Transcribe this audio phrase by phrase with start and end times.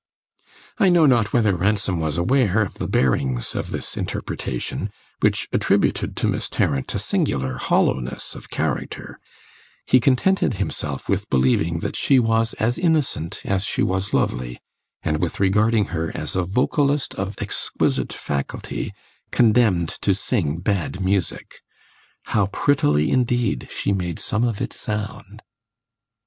[0.79, 4.89] I know not whether Ransom was aware of the bearings of this interpretation,
[5.19, 9.19] which attributed to Miss Tarrant a singular hollowness of character;
[9.85, 14.59] he contented himself with believing that she was as innocent as she was lovely,
[15.03, 18.95] and with regarding her as a vocalist of exquisite faculty,
[19.29, 21.59] condemned to sing bad music.
[22.23, 25.43] How prettily, indeed, she made some of it sound!